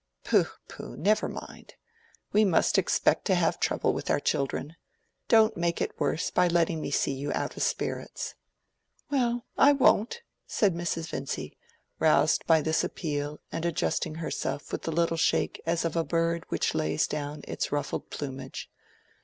"Pooh, 0.23 0.47
pooh, 0.67 0.97
never 0.97 1.27
mind! 1.29 1.75
We 2.33 2.43
must 2.43 2.79
expect 2.79 3.23
to 3.25 3.35
have 3.35 3.59
trouble 3.59 3.93
with 3.93 4.09
our 4.09 4.19
children. 4.19 4.75
Don't 5.27 5.55
make 5.55 5.79
it 5.79 5.99
worse 5.99 6.31
by 6.31 6.47
letting 6.47 6.81
me 6.81 6.89
see 6.89 7.13
you 7.13 7.31
out 7.33 7.55
of 7.55 7.61
spirits." 7.61 8.33
"Well, 9.11 9.45
I 9.59 9.73
won't," 9.73 10.23
said 10.47 10.73
Mrs. 10.73 11.07
Vincy, 11.09 11.55
roused 11.99 12.47
by 12.47 12.61
this 12.61 12.83
appeal 12.83 13.41
and 13.51 13.63
adjusting 13.63 14.15
herself 14.15 14.71
with 14.71 14.87
a 14.87 14.91
little 14.91 15.17
shake 15.17 15.61
as 15.67 15.85
of 15.85 15.95
a 15.95 16.03
bird 16.03 16.45
which 16.49 16.73
lays 16.73 17.05
down 17.05 17.43
its 17.47 17.71
ruffled 17.71 18.09
plumage. 18.09 18.71